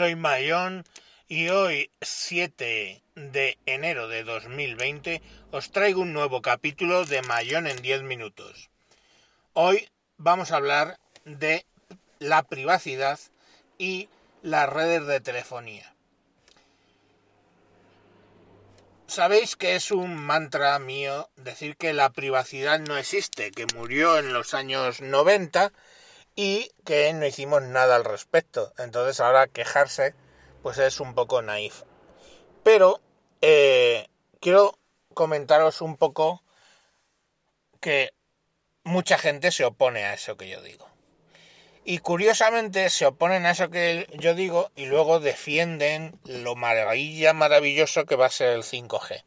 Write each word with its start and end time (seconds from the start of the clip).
soy 0.00 0.16
Mayón 0.16 0.86
y 1.28 1.50
hoy 1.50 1.90
7 2.00 3.02
de 3.16 3.58
enero 3.66 4.08
de 4.08 4.24
2020 4.24 5.20
os 5.50 5.72
traigo 5.72 6.00
un 6.00 6.14
nuevo 6.14 6.40
capítulo 6.40 7.04
de 7.04 7.20
Mayón 7.20 7.66
en 7.66 7.82
10 7.82 8.04
minutos. 8.04 8.70
Hoy 9.52 9.90
vamos 10.16 10.52
a 10.52 10.56
hablar 10.56 10.98
de 11.26 11.66
la 12.18 12.44
privacidad 12.44 13.20
y 13.76 14.08
las 14.40 14.70
redes 14.70 15.06
de 15.06 15.20
telefonía. 15.20 15.94
Sabéis 19.06 19.54
que 19.54 19.74
es 19.74 19.90
un 19.90 20.14
mantra 20.16 20.78
mío 20.78 21.28
decir 21.36 21.76
que 21.76 21.92
la 21.92 22.08
privacidad 22.08 22.80
no 22.80 22.96
existe, 22.96 23.50
que 23.50 23.66
murió 23.74 24.18
en 24.18 24.32
los 24.32 24.54
años 24.54 25.02
90 25.02 25.70
y 26.42 26.72
que 26.86 27.12
no 27.12 27.26
hicimos 27.26 27.60
nada 27.60 27.96
al 27.96 28.04
respecto. 28.06 28.72
Entonces 28.78 29.20
ahora 29.20 29.46
quejarse 29.46 30.14
pues 30.62 30.78
es 30.78 30.98
un 30.98 31.14
poco 31.14 31.42
naif. 31.42 31.82
Pero 32.64 33.02
eh, 33.42 34.08
quiero 34.40 34.78
comentaros 35.12 35.82
un 35.82 35.98
poco 35.98 36.42
que 37.78 38.14
mucha 38.84 39.18
gente 39.18 39.52
se 39.52 39.66
opone 39.66 40.06
a 40.06 40.14
eso 40.14 40.38
que 40.38 40.48
yo 40.48 40.62
digo. 40.62 40.88
Y 41.84 41.98
curiosamente 41.98 42.88
se 42.88 43.04
oponen 43.04 43.44
a 43.44 43.50
eso 43.50 43.68
que 43.68 44.06
yo 44.14 44.34
digo 44.34 44.70
y 44.76 44.86
luego 44.86 45.20
defienden 45.20 46.18
lo 46.24 46.56
maravilla, 46.56 47.34
maravilloso 47.34 48.06
que 48.06 48.16
va 48.16 48.26
a 48.26 48.30
ser 48.30 48.54
el 48.54 48.62
5G. 48.62 49.24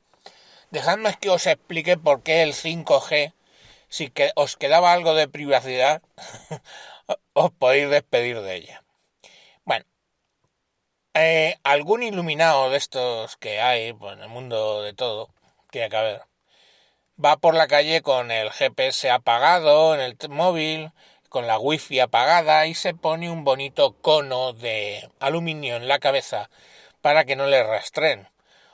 Dejadme 0.71 1.15
que 1.21 1.29
os 1.29 1.45
explique 1.45 1.95
por 1.95 2.23
qué 2.23 2.41
el 2.41 2.55
5G, 2.55 3.33
si 3.87 4.09
que 4.09 4.31
os 4.33 4.57
quedaba 4.57 4.93
algo 4.93 5.13
de 5.13 5.27
privacidad, 5.27 6.01
os 7.33 7.51
podéis 7.51 7.89
despedir 7.89 8.41
de 8.41 8.55
ella. 8.55 8.83
Bueno, 9.65 9.85
eh, 11.13 11.57
algún 11.63 12.03
iluminado 12.03 12.69
de 12.69 12.77
estos 12.77 13.37
que 13.37 13.61
hay 13.61 13.93
pues, 13.93 14.13
en 14.13 14.23
el 14.23 14.29
mundo 14.29 14.81
de 14.83 14.93
todo, 14.93 15.29
tiene 15.71 15.89
que 15.89 15.97
haber, 15.97 16.21
va 17.23 17.37
por 17.37 17.55
la 17.55 17.67
calle 17.67 18.01
con 18.01 18.31
el 18.31 18.51
GPS 18.51 19.09
apagado 19.11 19.95
en 19.95 20.01
el 20.01 20.17
móvil, 20.29 20.91
con 21.29 21.47
la 21.47 21.57
wifi 21.57 21.99
apagada 21.99 22.67
y 22.67 22.75
se 22.75 22.93
pone 22.93 23.29
un 23.31 23.43
bonito 23.43 23.93
cono 24.01 24.53
de 24.53 25.09
aluminio 25.19 25.77
en 25.77 25.87
la 25.87 25.99
cabeza 25.99 26.49
para 27.01 27.25
que 27.25 27.35
no 27.35 27.47
le 27.47 27.63
rastren. 27.63 28.29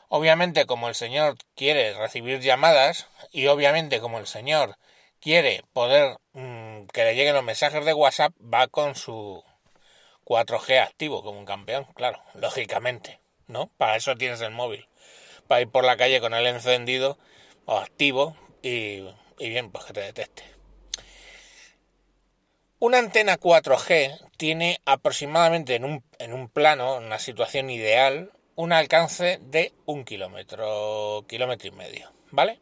Obviamente 0.09 0.65
como 0.65 0.89
el 0.89 0.95
señor 0.95 1.37
quiere 1.55 1.93
recibir 1.93 2.41
llamadas 2.41 3.07
y 3.31 3.47
obviamente 3.47 3.99
como 4.01 4.19
el 4.19 4.27
señor 4.27 4.77
quiere 5.19 5.63
poder 5.73 6.17
mm, 6.33 6.85
que 6.87 7.03
le 7.03 7.15
lleguen 7.15 7.35
los 7.35 7.43
mensajes 7.43 7.83
de 7.85 7.93
WhatsApp 7.93 8.33
va 8.41 8.67
con 8.67 8.95
su 8.95 9.43
4G 10.25 10.81
activo 10.81 11.23
como 11.23 11.39
un 11.39 11.45
campeón, 11.45 11.85
claro, 11.95 12.21
lógicamente, 12.35 13.19
¿no? 13.47 13.67
Para 13.77 13.95
eso 13.95 14.15
tienes 14.15 14.41
el 14.41 14.51
móvil, 14.51 14.87
para 15.47 15.61
ir 15.61 15.69
por 15.69 15.83
la 15.83 15.97
calle 15.97 16.21
con 16.21 16.33
él 16.33 16.45
encendido 16.45 17.17
o 17.65 17.77
activo 17.77 18.35
y, 18.61 19.03
y 19.39 19.49
bien, 19.49 19.71
pues 19.71 19.85
que 19.85 19.93
te 19.93 20.01
detecte. 20.01 20.43
Una 22.81 22.99
antena 22.99 23.37
4G 23.37 24.29
tiene 24.37 24.79
aproximadamente 24.85 25.75
en 25.75 25.83
un, 25.83 26.03
en 26.17 26.31
un 26.31 26.47
plano, 26.47 26.97
en 26.97 27.05
una 27.05 27.19
situación 27.19 27.69
ideal, 27.69 28.31
un 28.55 28.71
alcance 28.71 29.39
de 29.41 29.73
un 29.85 30.05
kilómetro, 30.05 31.25
kilómetro 31.27 31.67
y 31.67 31.71
medio, 31.71 32.13
¿vale? 32.31 32.59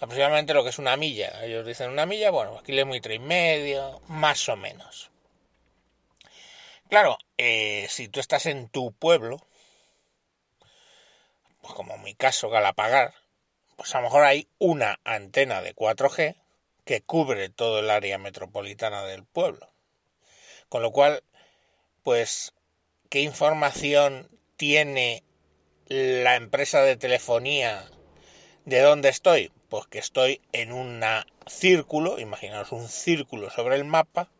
Aproximadamente 0.00 0.54
lo 0.54 0.64
que 0.64 0.70
es 0.70 0.78
una 0.78 0.96
milla. 0.96 1.44
Ellos 1.44 1.66
dicen 1.66 1.90
una 1.90 2.06
milla, 2.06 2.30
bueno, 2.30 2.62
kilómetro 2.62 3.12
y 3.12 3.18
medio, 3.18 4.00
más 4.08 4.48
o 4.48 4.56
menos. 4.56 5.10
Claro, 6.88 7.18
eh, 7.38 7.86
si 7.88 8.08
tú 8.08 8.20
estás 8.20 8.46
en 8.46 8.68
tu 8.68 8.92
pueblo, 8.92 9.38
pues 11.62 11.74
como 11.74 11.94
en 11.94 12.02
mi 12.02 12.14
caso, 12.14 12.50
Galapagar, 12.50 13.14
pues 13.76 13.94
a 13.94 13.98
lo 13.98 14.04
mejor 14.04 14.24
hay 14.24 14.48
una 14.58 15.00
antena 15.04 15.62
de 15.62 15.74
4G 15.74 16.36
que 16.84 17.00
cubre 17.00 17.48
todo 17.48 17.80
el 17.80 17.90
área 17.90 18.18
metropolitana 18.18 19.04
del 19.04 19.24
pueblo. 19.24 19.72
Con 20.68 20.82
lo 20.82 20.92
cual, 20.92 21.24
pues, 22.02 22.52
¿qué 23.08 23.20
información 23.20 24.28
tiene 24.56 25.24
la 25.86 26.36
empresa 26.36 26.82
de 26.82 26.96
telefonía 26.96 27.90
de 28.66 28.80
dónde 28.80 29.08
estoy? 29.08 29.50
Pues 29.74 29.88
que 29.88 29.98
estoy 29.98 30.40
en 30.52 30.70
un 30.70 31.02
círculo, 31.48 32.20
imaginaos 32.20 32.70
un 32.70 32.88
círculo 32.88 33.50
sobre 33.50 33.74
el 33.74 33.84
mapa, 33.84 34.30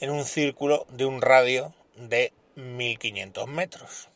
en 0.00 0.08
un 0.08 0.24
círculo 0.24 0.86
de 0.88 1.04
un 1.04 1.20
radio 1.20 1.74
de 1.96 2.32
1500 2.54 3.46
metros. 3.48 4.08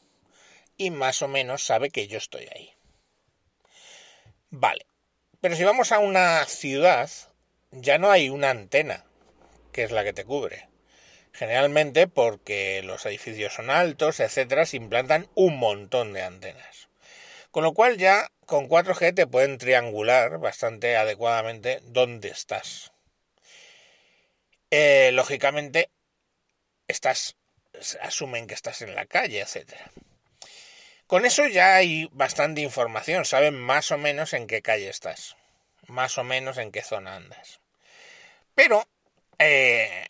Y 0.78 0.90
más 0.90 1.20
o 1.20 1.28
menos 1.28 1.62
sabe 1.62 1.90
que 1.90 2.08
yo 2.08 2.16
estoy 2.16 2.48
ahí. 2.54 2.72
Vale, 4.48 4.86
pero 5.42 5.54
si 5.56 5.64
vamos 5.64 5.92
a 5.92 5.98
una 5.98 6.42
ciudad, 6.46 7.10
ya 7.70 7.98
no 7.98 8.10
hay 8.10 8.30
una 8.30 8.48
antena, 8.48 9.04
que 9.72 9.82
es 9.82 9.90
la 9.90 10.04
que 10.04 10.14
te 10.14 10.24
cubre. 10.24 10.70
Generalmente 11.34 12.08
porque 12.08 12.80
los 12.82 13.04
edificios 13.04 13.52
son 13.52 13.68
altos, 13.68 14.20
etcétera, 14.20 14.64
se 14.64 14.78
implantan 14.78 15.28
un 15.34 15.58
montón 15.58 16.14
de 16.14 16.22
antenas. 16.22 16.87
Con 17.58 17.64
lo 17.64 17.74
cual 17.74 17.98
ya 17.98 18.30
con 18.46 18.68
4G 18.68 19.16
te 19.16 19.26
pueden 19.26 19.58
triangular 19.58 20.38
bastante 20.38 20.96
adecuadamente 20.96 21.80
dónde 21.82 22.28
estás. 22.28 22.92
Eh, 24.70 25.10
lógicamente, 25.12 25.90
estás, 26.86 27.34
asumen 28.00 28.46
que 28.46 28.54
estás 28.54 28.80
en 28.82 28.94
la 28.94 29.06
calle, 29.06 29.40
etcétera. 29.40 29.90
Con 31.08 31.26
eso 31.26 31.48
ya 31.48 31.74
hay 31.74 32.08
bastante 32.12 32.60
información, 32.60 33.24
saben 33.24 33.58
más 33.58 33.90
o 33.90 33.98
menos 33.98 34.34
en 34.34 34.46
qué 34.46 34.62
calle 34.62 34.88
estás, 34.88 35.34
más 35.88 36.16
o 36.16 36.22
menos 36.22 36.58
en 36.58 36.70
qué 36.70 36.82
zona 36.82 37.16
andas. 37.16 37.58
Pero, 38.54 38.86
eh, 39.40 40.06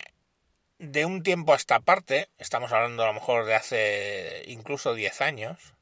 de 0.77 1.03
un 1.03 1.23
tiempo 1.23 1.53
a 1.53 1.57
esta 1.57 1.79
parte, 1.79 2.29
estamos 2.37 2.71
hablando 2.71 3.01
a 3.01 3.07
lo 3.07 3.13
mejor 3.13 3.45
de 3.45 3.55
hace 3.55 4.43
incluso 4.45 4.93
10 4.93 5.21
años, 5.21 5.73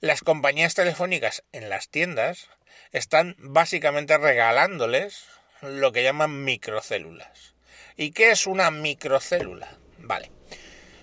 las 0.00 0.22
compañías 0.22 0.74
telefónicas 0.74 1.42
en 1.52 1.68
las 1.68 1.90
tiendas 1.90 2.48
están 2.92 3.36
básicamente 3.38 4.16
regalándoles 4.16 5.26
lo 5.60 5.92
que 5.92 6.02
llaman 6.02 6.42
microcélulas. 6.42 7.54
¿Y 7.96 8.12
qué 8.12 8.30
es 8.30 8.46
una 8.46 8.70
microcélula? 8.70 9.76
Vale. 9.98 10.30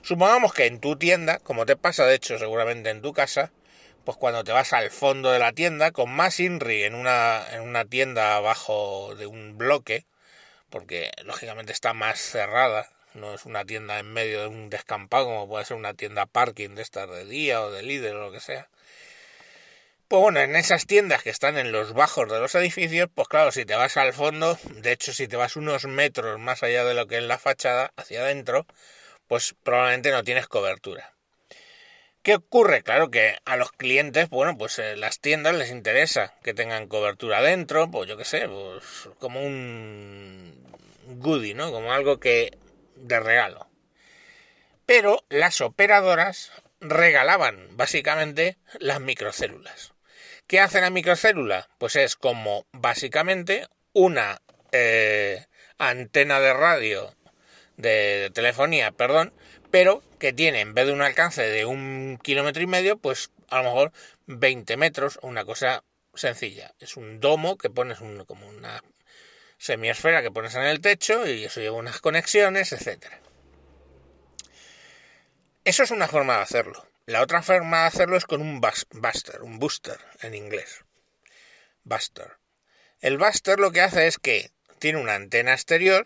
Supongamos 0.02 0.52
que 0.52 0.66
en 0.66 0.80
tu 0.80 0.96
tienda, 0.98 1.38
como 1.38 1.68
te 1.68 1.76
pasa 1.76 2.06
de 2.06 2.16
hecho 2.16 2.40
seguramente 2.40 2.90
en 2.90 3.04
tu 3.04 3.14
casa, 3.14 3.52
pues 4.04 4.18
cuando 4.18 4.44
te 4.44 4.52
vas 4.52 4.74
al 4.74 4.90
fondo 4.90 5.32
de 5.32 5.40
la 5.40 5.52
tienda, 5.52 5.92
con 5.92 6.10
más 6.10 6.40
INRI 6.40 6.84
en 6.84 6.96
una, 6.96 7.46
en 7.52 7.62
una 7.62 7.86
tienda 7.86 8.36
abajo 8.36 9.14
de 9.16 9.28
un 9.28 9.60
bloque, 9.60 10.06
porque 10.72 11.12
lógicamente 11.24 11.72
está 11.72 11.94
más 11.94 12.20
cerrada, 12.20 12.90
no 13.14 13.34
es 13.36 13.46
una 13.46 13.64
tienda 13.64 14.00
en 14.00 14.12
medio 14.12 14.42
de 14.42 14.48
un 14.48 14.70
descampado 14.70 15.26
como 15.26 15.48
puede 15.48 15.66
ser 15.66 15.78
una 15.78 15.94
tienda 15.94 16.26
parking 16.26 16.70
de 16.70 16.82
estas 16.82 17.10
de 17.10 17.26
día 17.26 17.62
o 17.62 17.70
de 17.70 17.84
líder 17.84 18.16
o 18.16 18.26
lo 18.26 18.32
que 18.32 18.40
sea. 18.40 18.70
Pues 20.08 20.22
bueno, 20.22 20.40
en 20.40 20.56
esas 20.56 20.86
tiendas 20.86 21.22
que 21.22 21.30
están 21.30 21.58
en 21.58 21.74
los 21.74 21.92
bajos 21.92 22.32
de 22.32 22.40
los 22.40 22.56
edificios, 22.56 23.10
pues 23.14 23.28
claro, 23.28 23.52
si 23.52 23.66
te 23.66 23.76
vas 23.76 23.98
al 23.98 24.14
fondo, 24.14 24.58
de 24.76 24.94
hecho 24.94 25.12
si 25.12 25.28
te 25.28 25.36
vas 25.36 25.58
unos 25.58 25.84
metros 25.84 26.40
más 26.40 26.64
allá 26.64 26.86
de 26.86 26.94
lo 26.94 27.08
que 27.08 27.18
es 27.18 27.24
la 27.24 27.38
fachada, 27.38 27.92
hacia 27.98 28.22
adentro, 28.22 28.66
pues 29.28 29.54
probablemente 29.64 30.12
no 30.12 30.24
tienes 30.24 30.48
cobertura. 30.48 31.14
¿Qué 32.22 32.36
ocurre? 32.36 32.84
Claro 32.84 33.12
que 33.12 33.36
a 33.44 33.58
los 33.58 33.74
clientes, 33.74 34.30
bueno, 34.30 34.58
pues 34.58 34.80
eh, 34.80 34.96
las 34.96 35.20
tiendas 35.20 35.56
les 35.56 35.72
interesa 35.72 36.36
que 36.42 36.54
tengan 36.54 36.88
cobertura 36.88 37.42
dentro, 37.42 37.92
pues 37.92 38.08
yo 38.08 38.16
qué 38.16 38.24
sé, 38.24 38.48
pues 38.48 39.10
como 39.20 39.42
un 39.42 40.74
goodie, 41.20 41.54
¿no? 41.54 41.70
Como 41.74 41.92
algo 41.92 42.18
que 42.22 42.58
de 42.96 43.20
regalo. 43.20 43.68
Pero 44.86 45.26
las 45.28 45.60
operadoras 45.60 46.54
regalaban 46.80 47.76
básicamente 47.76 48.58
las 48.80 49.02
microcélulas. 49.02 49.97
¿Qué 50.48 50.62
hace 50.62 50.80
la 50.80 50.90
microcélula? 50.90 51.68
Pues 51.78 51.98
es 51.98 52.16
como 52.16 52.66
básicamente 52.72 53.68
una 53.92 54.42
eh, 54.72 55.46
antena 55.78 56.40
de 56.40 56.54
radio 56.54 57.14
de 57.76 58.32
telefonía, 58.34 58.94
perdón, 58.94 59.34
pero 59.72 60.02
que 60.20 60.32
tiene 60.32 60.62
en 60.62 60.74
vez 60.74 60.88
de 60.88 60.94
un 60.94 61.02
alcance 61.02 61.42
de 61.42 61.66
un 61.66 62.18
kilómetro 62.24 62.64
y 62.64 62.68
medio, 62.68 62.98
pues 62.98 63.30
a 63.50 63.58
lo 63.58 63.64
mejor 63.64 63.92
20 64.28 64.78
metros 64.78 65.20
o 65.22 65.28
una 65.28 65.44
cosa 65.44 65.84
sencilla. 66.14 66.74
Es 66.80 66.96
un 66.96 67.20
domo 67.20 67.58
que 67.58 67.70
pones 67.70 68.00
como 68.26 68.48
una 68.48 68.82
semiesfera 69.58 70.22
que 70.22 70.32
pones 70.32 70.56
en 70.56 70.64
el 70.64 70.80
techo 70.80 71.28
y 71.28 71.44
eso 71.44 71.60
lleva 71.60 71.76
unas 71.76 72.00
conexiones, 72.00 72.72
etcétera. 72.72 73.20
Eso 75.66 75.84
es 75.84 75.92
una 75.92 76.08
forma 76.08 76.38
de 76.38 76.44
hacerlo. 76.44 76.87
La 77.08 77.22
otra 77.22 77.42
forma 77.42 77.82
de 77.82 77.88
hacerlo 77.88 78.18
es 78.18 78.26
con 78.26 78.42
un 78.42 78.60
buster, 78.60 79.42
un 79.42 79.60
booster 79.60 79.98
en 80.22 80.36
inglés. 80.36 80.84
Buster. 81.86 82.34
El 83.00 83.18
buster 83.18 83.60
lo 83.60 83.72
que 83.72 83.80
hace 83.80 84.08
es 84.08 84.18
que 84.18 84.52
tiene 84.78 85.00
una 85.00 85.16
antena 85.16 85.54
exterior 85.54 86.06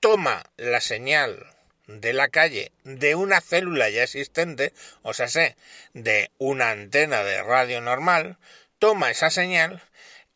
toma 0.00 0.42
la 0.56 0.80
señal 0.80 1.46
de 1.86 2.14
la 2.14 2.28
calle 2.28 2.72
de 2.84 3.16
una 3.16 3.42
célula 3.42 3.90
ya 3.90 4.02
existente, 4.02 4.72
o 5.02 5.12
sea, 5.12 5.28
sé, 5.28 5.56
de 5.92 6.30
una 6.38 6.70
antena 6.70 7.22
de 7.22 7.42
radio 7.42 7.82
normal, 7.82 8.38
toma 8.78 9.10
esa 9.10 9.28
señal 9.28 9.82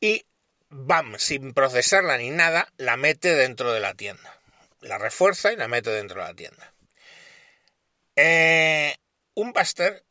y, 0.01 0.27
bam, 0.69 1.19
sin 1.19 1.55
procesarla 1.55 2.19
ni 2.19 2.29
nada, 2.29 2.69
la 2.77 2.99
mete 2.99 3.35
dentro 3.35 3.73
de 3.73 3.81
la 3.81 3.95
tienda. 3.95 4.39
La 4.83 4.99
refuerza 4.99 5.51
y 5.51 5.57
la 5.57 5.67
mete 5.67 5.89
dentro 5.89 6.21
de 6.21 6.29
la 6.29 6.35
tienda. 6.35 6.75
Eh, 8.17 8.97
un 9.35 9.53
Buster 9.53 10.05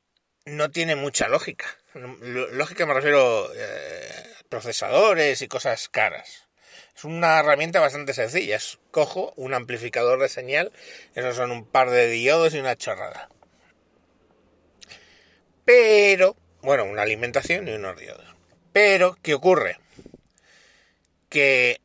no 0.45 0.71
tiene 0.71 0.95
mucha 0.95 1.27
lógica. 1.27 1.65
Lógica 1.93 2.85
me 2.85 2.93
refiero 2.93 3.49
eh, 3.55 4.33
procesadores 4.49 5.41
y 5.41 5.47
cosas 5.47 5.89
caras. 5.89 6.47
Es 6.95 7.03
una 7.05 7.39
herramienta 7.39 7.79
bastante 7.79 8.13
sencilla. 8.13 8.59
cojo 8.91 9.33
un 9.35 9.53
amplificador 9.53 10.19
de 10.19 10.29
señal, 10.29 10.71
esos 11.15 11.35
son 11.35 11.51
un 11.51 11.65
par 11.65 11.89
de 11.89 12.07
diodos 12.07 12.53
y 12.53 12.59
una 12.59 12.75
chorrada. 12.75 13.29
Pero, 15.65 16.35
bueno, 16.61 16.83
una 16.83 17.03
alimentación 17.03 17.67
y 17.67 17.71
unos 17.71 17.97
diodos. 17.97 18.25
Pero, 18.73 19.17
¿qué 19.21 19.33
ocurre? 19.33 19.79
Que 21.29 21.79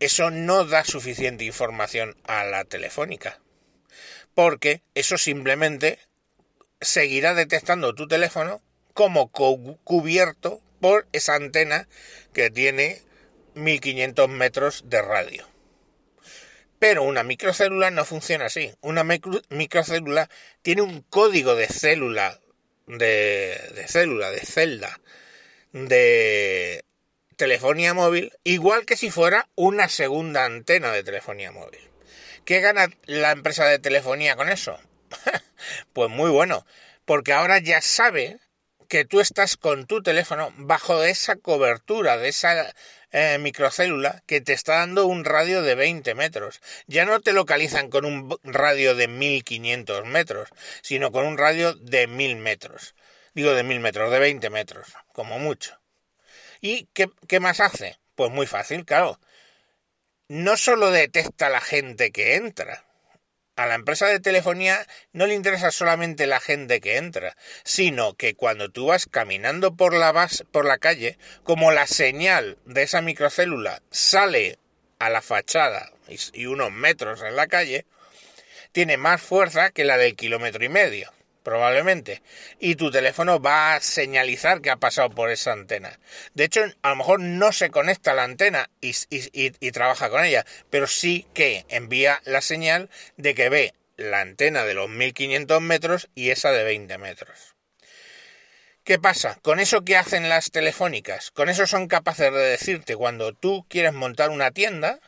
eso 0.00 0.30
no 0.30 0.64
da 0.64 0.84
suficiente 0.84 1.44
información 1.44 2.16
a 2.24 2.44
la 2.44 2.64
telefónica. 2.64 3.40
Porque 4.36 4.82
eso 4.94 5.16
simplemente 5.16 5.98
seguirá 6.82 7.32
detectando 7.32 7.94
tu 7.94 8.06
teléfono 8.06 8.60
como 8.92 9.30
cubierto 9.30 10.60
por 10.78 11.06
esa 11.12 11.36
antena 11.36 11.88
que 12.34 12.50
tiene 12.50 13.00
1500 13.54 14.28
metros 14.28 14.84
de 14.90 15.00
radio. 15.00 15.46
Pero 16.78 17.02
una 17.02 17.22
microcélula 17.22 17.90
no 17.90 18.04
funciona 18.04 18.44
así. 18.44 18.74
Una 18.82 19.04
microcélula 19.04 20.28
tiene 20.60 20.82
un 20.82 21.00
código 21.00 21.54
de 21.54 21.68
célula, 21.68 22.38
de, 22.86 23.58
de 23.74 23.88
célula, 23.88 24.30
de 24.30 24.40
celda, 24.40 25.00
de 25.72 26.84
telefonía 27.36 27.94
móvil, 27.94 28.34
igual 28.44 28.84
que 28.84 28.98
si 28.98 29.10
fuera 29.10 29.48
una 29.54 29.88
segunda 29.88 30.44
antena 30.44 30.92
de 30.92 31.02
telefonía 31.02 31.52
móvil. 31.52 31.95
¿Qué 32.46 32.60
gana 32.60 32.88
la 33.06 33.32
empresa 33.32 33.66
de 33.66 33.80
telefonía 33.80 34.36
con 34.36 34.48
eso? 34.48 34.78
pues 35.92 36.08
muy 36.08 36.30
bueno, 36.30 36.64
porque 37.04 37.32
ahora 37.32 37.58
ya 37.58 37.82
sabe 37.82 38.38
que 38.88 39.04
tú 39.04 39.18
estás 39.18 39.56
con 39.56 39.86
tu 39.86 40.00
teléfono 40.00 40.52
bajo 40.56 41.02
esa 41.02 41.34
cobertura 41.34 42.16
de 42.18 42.28
esa 42.28 42.72
eh, 43.10 43.38
microcélula 43.40 44.22
que 44.26 44.40
te 44.40 44.52
está 44.52 44.76
dando 44.76 45.06
un 45.06 45.24
radio 45.24 45.60
de 45.62 45.74
20 45.74 46.14
metros. 46.14 46.60
Ya 46.86 47.04
no 47.04 47.18
te 47.18 47.32
localizan 47.32 47.90
con 47.90 48.04
un 48.04 48.38
radio 48.44 48.94
de 48.94 49.08
1500 49.08 50.06
metros, 50.06 50.48
sino 50.82 51.10
con 51.10 51.26
un 51.26 51.38
radio 51.38 51.74
de 51.74 52.06
1000 52.06 52.36
metros. 52.36 52.94
Digo 53.34 53.54
de 53.54 53.64
1000 53.64 53.80
metros, 53.80 54.12
de 54.12 54.20
20 54.20 54.50
metros, 54.50 54.86
como 55.12 55.40
mucho. 55.40 55.80
¿Y 56.60 56.86
qué, 56.94 57.10
qué 57.26 57.40
más 57.40 57.58
hace? 57.58 57.98
Pues 58.14 58.30
muy 58.30 58.46
fácil, 58.46 58.84
claro. 58.84 59.18
No 60.28 60.56
solo 60.56 60.90
detecta 60.90 61.48
la 61.48 61.60
gente 61.60 62.10
que 62.10 62.34
entra, 62.34 62.84
a 63.56 63.66
la 63.66 63.74
empresa 63.74 64.06
de 64.06 64.20
telefonía 64.20 64.86
no 65.12 65.26
le 65.26 65.34
interesa 65.34 65.70
solamente 65.70 66.26
la 66.26 66.40
gente 66.40 66.80
que 66.80 66.96
entra, 66.96 67.36
sino 67.64 68.14
que 68.14 68.34
cuando 68.34 68.68
tú 68.68 68.86
vas 68.86 69.06
caminando 69.06 69.76
por 69.76 69.94
la, 69.94 70.28
por 70.50 70.64
la 70.66 70.78
calle, 70.78 71.16
como 71.44 71.70
la 71.70 71.86
señal 71.86 72.58
de 72.66 72.82
esa 72.82 73.00
microcélula 73.00 73.82
sale 73.90 74.58
a 74.98 75.10
la 75.10 75.22
fachada 75.22 75.92
y 76.32 76.46
unos 76.46 76.70
metros 76.70 77.22
en 77.22 77.36
la 77.36 77.46
calle, 77.46 77.86
tiene 78.72 78.96
más 78.96 79.22
fuerza 79.22 79.70
que 79.70 79.84
la 79.84 79.96
del 79.96 80.16
kilómetro 80.16 80.64
y 80.64 80.68
medio 80.68 81.15
probablemente. 81.46 82.22
Y 82.58 82.74
tu 82.74 82.90
teléfono 82.90 83.40
va 83.40 83.76
a 83.76 83.80
señalizar 83.80 84.60
que 84.60 84.70
ha 84.70 84.78
pasado 84.78 85.10
por 85.10 85.30
esa 85.30 85.52
antena. 85.52 86.00
De 86.34 86.42
hecho, 86.42 86.64
a 86.82 86.88
lo 86.88 86.96
mejor 86.96 87.20
no 87.20 87.52
se 87.52 87.70
conecta 87.70 88.14
la 88.14 88.24
antena 88.24 88.68
y, 88.80 88.96
y, 89.10 89.70
trabaja 89.70 90.10
con 90.10 90.24
ella, 90.24 90.44
pero 90.70 90.88
sí 90.88 91.24
que 91.34 91.64
envía 91.68 92.20
la 92.24 92.40
señal 92.40 92.90
de 93.16 93.36
que 93.36 93.48
ve 93.48 93.74
la 93.96 94.22
antena 94.22 94.64
de 94.64 94.74
los 94.74 94.88
1500 94.88 95.62
metros 95.62 96.08
y 96.16 96.30
esa 96.30 96.50
de 96.50 96.64
20 96.64 96.98
metros. 96.98 97.54
¿Qué 98.82 98.98
pasa? 98.98 99.38
Con 99.40 99.60
eso 99.60 99.84
que 99.84 99.96
hacen 99.96 100.28
las 100.28 100.50
telefónicas, 100.50 101.30
con 101.30 101.48
eso 101.48 101.68
son 101.68 101.86
capaces 101.86 102.32
de 102.32 102.40
decirte 102.40 102.96
cuando 102.96 103.32
tú 103.32 103.64
quieres 103.68 103.92
montar 103.92 104.30
una 104.30 104.50
tienda, 104.50 104.98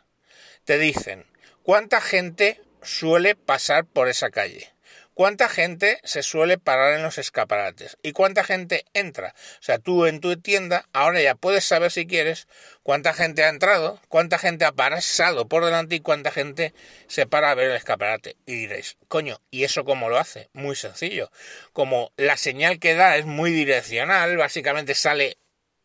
te 0.65 0.79
dicen 0.79 1.27
cuánta 1.65 2.01
gente 2.01 2.61
suele 2.81 3.35
pasar 3.35 3.87
por 3.87 4.07
esa 4.07 4.31
calle 4.31 4.73
¿Cuánta 5.19 5.49
gente 5.49 5.99
se 6.05 6.23
suele 6.23 6.59
parar 6.59 6.95
en 6.95 7.03
los 7.03 7.19
escaparates? 7.19 7.99
¿Y 8.05 8.13
cuánta 8.13 8.45
gente 8.45 8.85
entra? 8.95 9.35
O 9.55 9.63
sea, 9.63 9.81
tú 9.81 10.07
en 10.07 10.21
tu 10.21 10.41
tienda 10.41 10.87
ahora 10.93 11.21
ya 11.21 11.35
puedes 11.35 11.65
saber 11.65 11.91
si 11.91 12.07
quieres 12.07 12.47
cuánta 12.85 13.13
gente 13.13 13.43
ha 13.43 13.49
entrado, 13.49 14.01
cuánta 14.07 14.39
gente 14.39 14.65
ha 14.65 14.71
pasado 14.71 15.49
por 15.49 15.65
delante 15.65 15.97
y 15.97 16.01
cuánta 16.01 16.31
gente 16.31 16.73
se 17.09 17.27
para 17.27 17.51
a 17.51 17.57
ver 17.57 17.71
el 17.73 17.77
escaparate. 17.77 18.37
Y 18.47 18.53
diréis, 18.55 18.97
coño, 19.09 19.41
¿y 19.51 19.65
eso 19.65 19.85
cómo 19.85 20.09
lo 20.09 20.19
hace? 20.19 20.51
Muy 20.53 20.77
sencillo. 20.77 21.33
Como 21.73 22.13
la 22.17 22.37
señal 22.37 22.79
que 22.79 22.95
da 22.95 23.17
es 23.17 23.27
muy 23.27 23.51
direccional, 23.51 24.37
básicamente 24.37 24.95
sale 24.95 25.37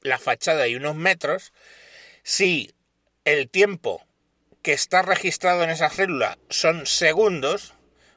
la 0.02 0.20
fachada 0.20 0.68
y 0.68 0.76
unos 0.76 0.94
metros, 0.94 1.54
si 2.22 2.76
el 3.26 3.50
tiempo 3.50 4.06
que 4.62 4.74
está 4.74 5.02
registrado 5.02 5.64
en 5.64 5.72
esa 5.72 5.90
célula 5.90 6.38
son 6.52 6.86
segundos, 6.86 7.73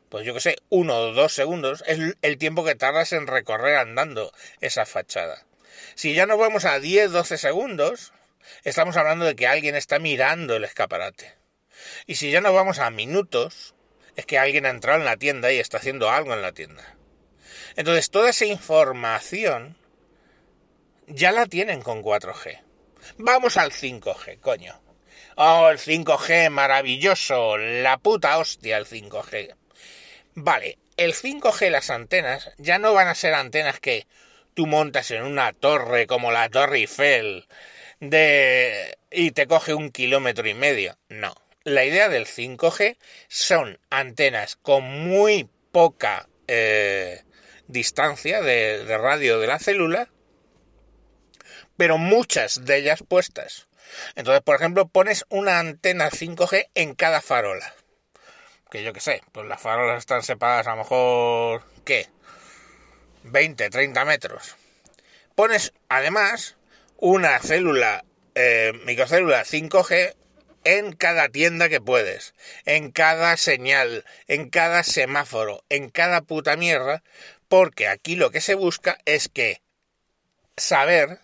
pues 0.08 0.24
yo 0.24 0.34
que 0.34 0.40
sé, 0.40 0.56
uno 0.68 0.96
o 0.96 1.12
dos 1.12 1.32
segundos 1.32 1.82
es 1.86 2.16
el 2.22 2.38
tiempo 2.38 2.64
que 2.64 2.74
tardas 2.74 3.12
en 3.12 3.26
recorrer 3.26 3.76
andando 3.76 4.32
esa 4.60 4.86
fachada. 4.86 5.44
Si 5.94 6.14
ya 6.14 6.26
nos 6.26 6.38
vamos 6.38 6.64
a 6.64 6.78
10, 6.78 7.10
12 7.10 7.38
segundos, 7.38 8.12
estamos 8.64 8.96
hablando 8.96 9.24
de 9.24 9.36
que 9.36 9.46
alguien 9.46 9.74
está 9.74 9.98
mirando 9.98 10.56
el 10.56 10.64
escaparate. 10.64 11.34
Y 12.06 12.16
si 12.16 12.30
ya 12.30 12.40
nos 12.40 12.54
vamos 12.54 12.78
a 12.78 12.90
minutos, 12.90 13.74
es 14.14 14.26
que 14.26 14.38
alguien 14.38 14.66
ha 14.66 14.70
entrado 14.70 14.98
en 15.00 15.04
la 15.04 15.16
tienda 15.16 15.52
y 15.52 15.58
está 15.58 15.78
haciendo 15.78 16.10
algo 16.10 16.32
en 16.32 16.42
la 16.42 16.52
tienda. 16.52 16.96
Entonces, 17.76 18.10
toda 18.10 18.30
esa 18.30 18.46
información 18.46 19.76
ya 21.06 21.32
la 21.32 21.46
tienen 21.46 21.82
con 21.82 22.02
4G. 22.02 22.62
Vamos 23.18 23.56
al 23.56 23.72
5G, 23.72 24.40
coño. 24.40 24.80
Oh, 25.36 25.68
el 25.68 25.78
5G 25.78 26.48
maravilloso, 26.50 27.58
la 27.58 27.98
puta 27.98 28.38
hostia 28.38 28.78
el 28.78 28.86
5G. 28.86 29.54
Vale, 30.38 30.76
el 30.98 31.14
5G, 31.14 31.70
las 31.70 31.88
antenas, 31.88 32.50
ya 32.58 32.78
no 32.78 32.92
van 32.92 33.08
a 33.08 33.14
ser 33.14 33.32
antenas 33.32 33.80
que 33.80 34.06
tú 34.52 34.66
montas 34.66 35.10
en 35.10 35.22
una 35.22 35.54
torre 35.54 36.06
como 36.06 36.30
la 36.30 36.50
Torre 36.50 36.76
Eiffel 36.76 37.48
de... 38.00 38.98
y 39.10 39.30
te 39.30 39.46
coge 39.46 39.72
un 39.72 39.90
kilómetro 39.90 40.46
y 40.46 40.52
medio. 40.52 40.98
No. 41.08 41.34
La 41.64 41.86
idea 41.86 42.10
del 42.10 42.26
5G 42.26 42.98
son 43.28 43.78
antenas 43.88 44.56
con 44.56 44.84
muy 44.84 45.48
poca 45.72 46.28
eh, 46.48 47.22
distancia 47.66 48.42
de, 48.42 48.84
de 48.84 48.98
radio 48.98 49.40
de 49.40 49.46
la 49.46 49.58
célula, 49.58 50.10
pero 51.78 51.96
muchas 51.96 52.66
de 52.66 52.76
ellas 52.76 53.02
puestas. 53.08 53.68
Entonces, 54.16 54.42
por 54.42 54.56
ejemplo, 54.56 54.86
pones 54.86 55.24
una 55.30 55.60
antena 55.60 56.10
5G 56.10 56.68
en 56.74 56.94
cada 56.94 57.22
farola 57.22 57.74
que 58.70 58.82
yo 58.82 58.92
qué 58.92 59.00
sé, 59.00 59.22
pues 59.32 59.46
las 59.46 59.60
farolas 59.60 59.98
están 59.98 60.22
separadas 60.22 60.66
a 60.66 60.70
lo 60.70 60.78
mejor, 60.78 61.62
¿qué? 61.84 62.08
20, 63.24 63.70
30 63.70 64.04
metros. 64.04 64.56
Pones 65.34 65.72
además 65.88 66.56
una 66.96 67.38
célula, 67.38 68.04
eh, 68.34 68.72
microcélula 68.84 69.44
5G 69.44 70.14
en 70.64 70.92
cada 70.92 71.28
tienda 71.28 71.68
que 71.68 71.80
puedes, 71.80 72.34
en 72.64 72.90
cada 72.90 73.36
señal, 73.36 74.04
en 74.26 74.50
cada 74.50 74.82
semáforo, 74.82 75.62
en 75.68 75.90
cada 75.90 76.22
puta 76.22 76.56
mierda, 76.56 77.04
porque 77.48 77.86
aquí 77.86 78.16
lo 78.16 78.30
que 78.30 78.40
se 78.40 78.54
busca 78.54 78.98
es 79.04 79.28
que 79.28 79.62
saber 80.56 81.20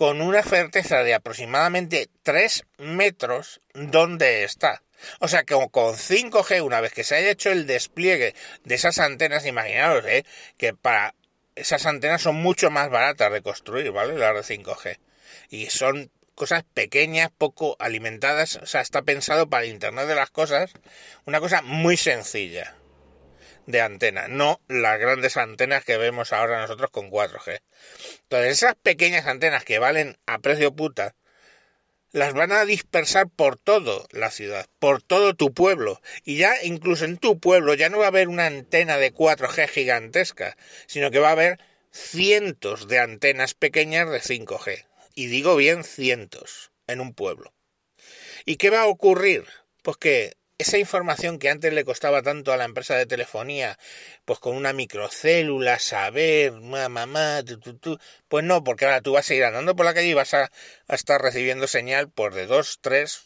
con 0.00 0.22
una 0.22 0.42
certeza 0.42 1.02
de 1.02 1.12
aproximadamente 1.12 2.08
3 2.22 2.64
metros 2.78 3.60
dónde 3.74 4.44
está. 4.44 4.82
O 5.18 5.28
sea 5.28 5.42
que 5.42 5.54
con 5.70 5.94
5G, 5.94 6.62
una 6.64 6.80
vez 6.80 6.94
que 6.94 7.04
se 7.04 7.16
haya 7.16 7.28
hecho 7.28 7.50
el 7.50 7.66
despliegue 7.66 8.34
de 8.64 8.74
esas 8.76 8.98
antenas, 8.98 9.44
imaginaos 9.44 10.02
¿eh? 10.06 10.24
que 10.56 10.72
para 10.72 11.14
esas 11.54 11.84
antenas 11.84 12.22
son 12.22 12.36
mucho 12.36 12.70
más 12.70 12.88
baratas 12.88 13.30
de 13.30 13.42
construir, 13.42 13.90
¿vale? 13.90 14.16
Las 14.16 14.48
de 14.48 14.56
5G. 14.56 14.98
Y 15.50 15.66
son 15.66 16.10
cosas 16.34 16.64
pequeñas, 16.72 17.28
poco 17.36 17.76
alimentadas, 17.78 18.56
o 18.56 18.64
sea, 18.64 18.80
está 18.80 19.02
pensado 19.02 19.50
para 19.50 19.64
el 19.64 19.70
Internet 19.70 20.06
de 20.06 20.14
las 20.14 20.30
cosas, 20.30 20.70
una 21.26 21.40
cosa 21.40 21.60
muy 21.60 21.98
sencilla 21.98 22.74
de 23.70 23.80
antena, 23.80 24.28
no 24.28 24.60
las 24.68 24.98
grandes 24.98 25.36
antenas 25.36 25.84
que 25.84 25.96
vemos 25.96 26.32
ahora 26.32 26.60
nosotros 26.60 26.90
con 26.90 27.10
4G. 27.10 27.60
Entonces, 28.22 28.52
esas 28.52 28.74
pequeñas 28.76 29.26
antenas 29.26 29.64
que 29.64 29.78
valen 29.78 30.18
a 30.26 30.38
precio 30.38 30.74
puta, 30.74 31.14
las 32.12 32.34
van 32.34 32.52
a 32.52 32.64
dispersar 32.64 33.28
por 33.28 33.56
todo 33.56 34.06
la 34.10 34.30
ciudad, 34.30 34.66
por 34.78 35.02
todo 35.02 35.34
tu 35.34 35.54
pueblo. 35.54 36.00
Y 36.24 36.36
ya 36.36 36.54
incluso 36.62 37.04
en 37.04 37.18
tu 37.18 37.38
pueblo 37.38 37.74
ya 37.74 37.88
no 37.88 37.98
va 37.98 38.06
a 38.06 38.08
haber 38.08 38.28
una 38.28 38.46
antena 38.46 38.96
de 38.96 39.14
4G 39.14 39.68
gigantesca, 39.68 40.56
sino 40.86 41.10
que 41.10 41.20
va 41.20 41.28
a 41.28 41.32
haber 41.32 41.60
cientos 41.92 42.88
de 42.88 42.98
antenas 42.98 43.54
pequeñas 43.54 44.10
de 44.10 44.20
5G. 44.20 44.86
Y 45.14 45.26
digo 45.26 45.56
bien 45.56 45.84
cientos 45.84 46.72
en 46.86 47.00
un 47.00 47.14
pueblo. 47.14 47.52
¿Y 48.44 48.56
qué 48.56 48.70
va 48.70 48.82
a 48.82 48.86
ocurrir? 48.86 49.44
Pues 49.82 49.96
que 49.96 50.36
esa 50.62 50.78
información 50.78 51.38
que 51.38 51.48
antes 51.48 51.72
le 51.72 51.84
costaba 51.84 52.22
tanto 52.22 52.52
a 52.52 52.56
la 52.56 52.64
empresa 52.64 52.96
de 52.96 53.06
telefonía, 53.06 53.78
pues 54.24 54.38
con 54.38 54.56
una 54.56 54.72
microcélula, 54.72 55.78
saber, 55.78 56.52
mamá, 56.52 56.88
mamá, 56.88 57.42
pues 58.28 58.44
no, 58.44 58.62
porque 58.64 58.84
ahora 58.84 59.00
tú 59.00 59.12
vas 59.12 59.30
a 59.30 59.34
ir 59.34 59.44
andando 59.44 59.74
por 59.76 59.86
la 59.86 59.94
calle 59.94 60.08
y 60.08 60.14
vas 60.14 60.34
a, 60.34 60.50
a 60.88 60.94
estar 60.94 61.20
recibiendo 61.20 61.66
señal 61.66 62.10
por 62.10 62.34
de 62.34 62.46
dos, 62.46 62.78
tres. 62.80 63.24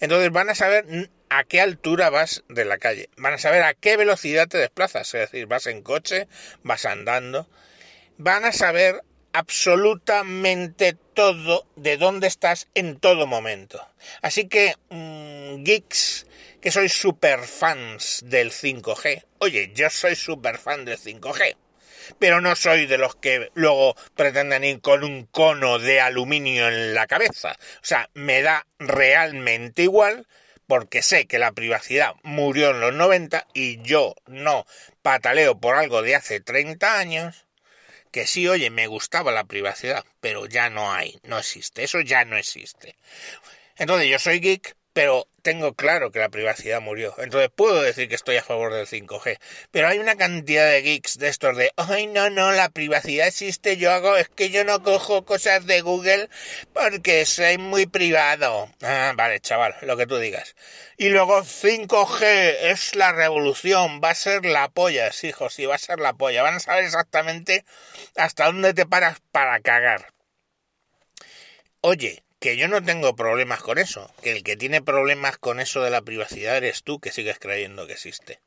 Entonces 0.00 0.30
van 0.30 0.50
a 0.50 0.54
saber 0.54 1.10
a 1.28 1.44
qué 1.44 1.60
altura 1.60 2.10
vas 2.10 2.44
de 2.48 2.64
la 2.64 2.78
calle, 2.78 3.08
van 3.16 3.34
a 3.34 3.38
saber 3.38 3.62
a 3.62 3.74
qué 3.74 3.96
velocidad 3.96 4.48
te 4.48 4.58
desplazas, 4.58 5.14
es 5.14 5.30
decir, 5.30 5.46
vas 5.46 5.66
en 5.66 5.82
coche, 5.82 6.28
vas 6.62 6.84
andando, 6.84 7.48
van 8.18 8.44
a 8.44 8.52
saber 8.52 9.02
absolutamente 9.32 10.96
todo 11.14 11.66
de 11.76 11.96
dónde 11.96 12.26
estás 12.26 12.68
en 12.74 12.98
todo 12.98 13.26
momento. 13.26 13.86
Así 14.20 14.48
que, 14.48 14.74
mm, 14.90 15.62
geeks, 15.64 16.26
que 16.60 16.70
sois 16.70 16.92
super 16.92 17.40
fans 17.40 18.20
del 18.24 18.52
5G, 18.52 19.24
oye, 19.38 19.72
yo 19.74 19.90
soy 19.90 20.14
super 20.14 20.58
fan 20.58 20.84
del 20.84 20.98
5G, 20.98 21.56
pero 22.18 22.40
no 22.40 22.54
soy 22.54 22.86
de 22.86 22.98
los 22.98 23.16
que 23.16 23.50
luego 23.54 23.96
pretenden 24.14 24.64
ir 24.64 24.80
con 24.80 25.04
un 25.04 25.26
cono 25.26 25.78
de 25.78 26.00
aluminio 26.00 26.68
en 26.68 26.94
la 26.94 27.06
cabeza. 27.06 27.56
O 27.76 27.84
sea, 27.84 28.08
me 28.14 28.42
da 28.42 28.66
realmente 28.78 29.82
igual 29.82 30.26
porque 30.66 31.02
sé 31.02 31.26
que 31.26 31.38
la 31.38 31.52
privacidad 31.52 32.14
murió 32.22 32.70
en 32.70 32.80
los 32.80 32.94
90 32.94 33.46
y 33.52 33.82
yo 33.82 34.14
no 34.26 34.66
pataleo 35.02 35.58
por 35.58 35.76
algo 35.76 36.02
de 36.02 36.14
hace 36.14 36.40
30 36.40 36.98
años 36.98 37.46
que 38.12 38.26
sí, 38.26 38.46
oye, 38.46 38.70
me 38.70 38.86
gustaba 38.86 39.32
la 39.32 39.44
privacidad, 39.44 40.04
pero 40.20 40.46
ya 40.46 40.70
no 40.70 40.92
hay, 40.92 41.18
no 41.24 41.38
existe, 41.38 41.82
eso 41.82 42.00
ya 42.00 42.24
no 42.24 42.36
existe. 42.36 42.94
Entonces 43.76 44.08
yo 44.08 44.18
soy 44.18 44.38
geek, 44.38 44.76
pero 44.92 45.26
tengo 45.42 45.74
claro 45.74 46.12
que 46.12 46.18
la 46.18 46.28
privacidad 46.28 46.80
murió. 46.80 47.14
Entonces 47.18 47.50
puedo 47.54 47.82
decir 47.82 48.08
que 48.08 48.14
estoy 48.14 48.36
a 48.36 48.44
favor 48.44 48.72
del 48.72 48.86
5G. 48.86 49.38
Pero 49.70 49.88
hay 49.88 49.98
una 49.98 50.16
cantidad 50.16 50.70
de 50.70 50.82
geeks 50.82 51.18
de 51.18 51.28
estos 51.28 51.56
de, 51.56 51.72
ay, 51.76 52.06
no, 52.06 52.30
no, 52.30 52.52
la 52.52 52.68
privacidad 52.68 53.26
existe, 53.26 53.76
yo 53.76 53.90
hago, 53.90 54.16
es 54.16 54.28
que 54.28 54.50
yo 54.50 54.64
no 54.64 54.82
cojo 54.82 55.24
cosas 55.24 55.66
de 55.66 55.80
Google 55.80 56.28
porque 56.72 57.26
soy 57.26 57.58
muy 57.58 57.86
privado. 57.86 58.70
Ah, 58.82 59.12
vale, 59.16 59.40
chaval, 59.40 59.74
lo 59.82 59.96
que 59.96 60.06
tú 60.06 60.18
digas. 60.18 60.54
Y 60.96 61.08
luego 61.08 61.42
5G 61.42 62.22
es 62.70 62.94
la 62.94 63.12
revolución, 63.12 64.00
va 64.02 64.10
a 64.10 64.14
ser 64.14 64.44
la 64.44 64.68
polla, 64.68 65.10
hijo, 65.22 65.50
sí, 65.50 65.66
va 65.66 65.74
a 65.74 65.78
ser 65.78 65.98
la 65.98 66.12
polla. 66.12 66.42
Van 66.42 66.54
a 66.54 66.60
saber 66.60 66.84
exactamente 66.84 67.64
hasta 68.16 68.46
dónde 68.46 68.74
te 68.74 68.86
paras 68.86 69.18
para 69.32 69.60
cagar. 69.60 70.12
Oye, 71.80 72.22
que 72.42 72.56
yo 72.56 72.66
no 72.66 72.82
tengo 72.82 73.14
problemas 73.14 73.62
con 73.62 73.78
eso, 73.78 74.12
que 74.20 74.32
el 74.32 74.42
que 74.42 74.56
tiene 74.56 74.82
problemas 74.82 75.38
con 75.38 75.60
eso 75.60 75.80
de 75.80 75.90
la 75.90 76.02
privacidad 76.02 76.56
eres 76.56 76.82
tú 76.82 76.98
que 76.98 77.12
sigues 77.12 77.38
creyendo 77.38 77.86
que 77.86 77.92
existe. 77.92 78.40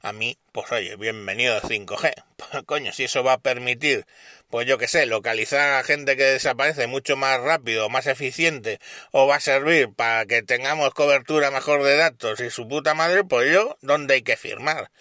A 0.00 0.12
mí, 0.12 0.38
pues 0.52 0.70
oye, 0.70 0.94
bienvenido 0.94 1.56
a 1.56 1.60
5G. 1.60 2.14
Coño, 2.66 2.92
si 2.92 3.02
eso 3.02 3.24
va 3.24 3.32
a 3.32 3.38
permitir, 3.38 4.06
pues 4.48 4.68
yo 4.68 4.78
qué 4.78 4.86
sé, 4.86 5.06
localizar 5.06 5.74
a 5.74 5.82
gente 5.82 6.16
que 6.16 6.22
desaparece 6.22 6.86
mucho 6.86 7.16
más 7.16 7.40
rápido, 7.40 7.88
más 7.88 8.06
eficiente, 8.06 8.78
o 9.10 9.26
va 9.26 9.36
a 9.36 9.40
servir 9.40 9.92
para 9.92 10.24
que 10.24 10.44
tengamos 10.44 10.94
cobertura 10.94 11.50
mejor 11.50 11.82
de 11.82 11.96
datos 11.96 12.38
y 12.38 12.48
su 12.48 12.68
puta 12.68 12.94
madre, 12.94 13.24
pues 13.24 13.52
yo, 13.52 13.76
¿dónde 13.80 14.14
hay 14.14 14.22
que 14.22 14.36
firmar? 14.36 14.92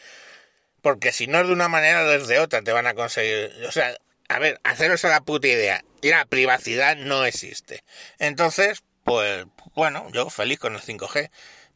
Porque 0.81 1.11
si 1.11 1.27
no 1.27 1.41
es 1.41 1.47
de 1.47 1.53
una 1.53 1.67
manera, 1.67 2.03
desde 2.05 2.39
otra 2.39 2.63
te 2.63 2.71
van 2.71 2.87
a 2.87 2.95
conseguir. 2.95 3.51
O 3.67 3.71
sea, 3.71 3.95
a 4.31 4.39
ver, 4.39 4.59
haceros 4.63 5.03
a 5.05 5.09
la 5.09 5.21
puta 5.21 5.47
idea. 5.47 5.83
La 6.01 6.25
privacidad 6.25 6.95
no 6.95 7.25
existe. 7.25 7.83
Entonces, 8.17 8.83
pues 9.03 9.45
bueno, 9.75 10.07
yo 10.11 10.29
feliz 10.29 10.59
con 10.59 10.73
el 10.73 10.81
5G. 10.81 11.29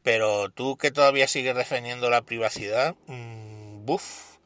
Pero 0.03 0.49
tú 0.49 0.77
que 0.77 0.91
todavía 0.91 1.27
sigues 1.27 1.55
defendiendo 1.55 2.09
la 2.09 2.21
privacidad, 2.21 2.95
mmm, 3.07 3.85
buf. 3.85 4.37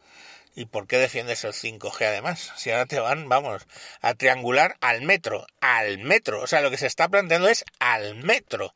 ¿Y 0.56 0.66
por 0.66 0.88
qué 0.88 0.98
defiendes 0.98 1.44
el 1.44 1.54
5G 1.54 2.06
además? 2.06 2.52
Si 2.58 2.72
ahora 2.72 2.86
te 2.86 3.00
van, 3.00 3.30
vamos, 3.30 3.68
a 4.02 4.14
triangular 4.16 4.78
al 4.82 5.02
metro. 5.02 5.46
Al 5.62 6.00
metro. 6.00 6.42
O 6.42 6.48
sea, 6.48 6.62
lo 6.62 6.72
que 6.72 6.78
se 6.78 6.88
está 6.88 7.10
planteando 7.10 7.48
es 7.48 7.64
al 7.80 8.16
metro. 8.16 8.74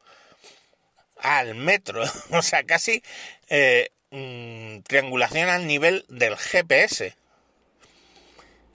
Al 1.17 1.55
metro. 1.55 2.03
o 2.31 2.41
sea, 2.41 2.63
casi 2.65 3.01
eh, 3.49 3.89
mm, 4.11 4.81
triangulación 4.81 5.49
al 5.49 5.65
nivel 5.65 6.05
del 6.09 6.37
GPS. 6.37 7.15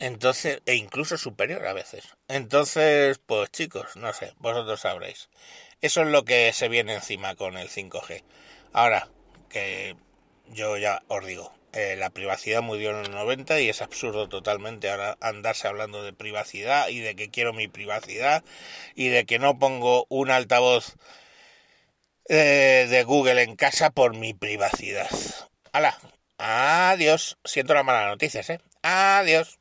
Entonces, 0.01 0.63
e 0.67 0.75
incluso 0.77 1.19
superior 1.19 1.67
a 1.67 1.73
veces. 1.73 2.05
Entonces, 2.29 3.19
pues 3.19 3.51
chicos, 3.51 3.97
no 3.97 4.13
sé, 4.13 4.35
vosotros 4.39 4.81
sabréis. 4.81 5.29
Eso 5.81 6.03
es 6.03 6.09
lo 6.09 6.25
que 6.25 6.53
se 6.53 6.69
viene 6.69 6.95
encima 6.95 7.35
con 7.35 7.57
el 7.57 7.69
5G. 7.69 8.23
Ahora, 8.73 9.09
que 9.49 9.97
yo 10.47 10.77
ya 10.77 11.03
os 11.09 11.25
digo, 11.27 11.53
eh, 11.73 11.97
la 11.97 12.11
privacidad 12.11 12.63
murió 12.63 12.91
en 12.91 12.99
los 12.99 13.11
90 13.11 13.61
y 13.61 13.69
es 13.69 13.83
absurdo 13.83 14.29
totalmente 14.29 14.91
ahora 14.91 15.19
andarse 15.21 15.69
hablando 15.69 16.03
de 16.03 16.13
privacidad 16.13 16.89
y 16.89 17.01
de 17.01 17.15
que 17.15 17.31
quiero 17.31 17.53
mi 17.53 17.69
privacidad 17.69 18.43
y 18.95 19.09
de 19.09 19.27
que 19.27 19.39
no 19.39 19.59
pongo 19.59 20.07
un 20.09 20.31
altavoz 20.31 20.97
eh, 22.29 22.87
de 22.89 23.03
Google 23.05 23.43
en 23.43 23.57
casa 23.57 23.91
por 23.91 24.17
mi 24.17 24.35
privacidad. 24.35 25.09
¡Hala! 25.73 25.99
Adiós. 26.39 27.39
Siento 27.45 27.75
las 27.75 27.85
malas 27.85 28.09
noticias, 28.09 28.49
¿eh? 28.51 28.61
Adiós. 28.83 29.59